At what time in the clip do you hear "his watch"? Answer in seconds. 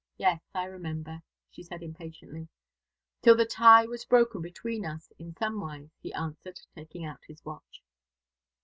7.27-7.83